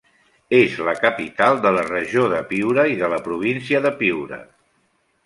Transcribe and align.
És 0.59 0.77
la 0.85 0.93
capital 1.01 1.61
de 1.65 1.73
la 1.75 1.83
Regió 1.89 2.23
de 2.31 2.39
Piura 2.53 2.87
i 2.93 2.97
de 3.03 3.11
la 3.15 3.21
Província 3.29 3.83
de 3.85 3.93
Piura. 4.01 4.41